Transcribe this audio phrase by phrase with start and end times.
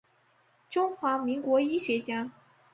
[0.67, 2.31] 中华民国医学家。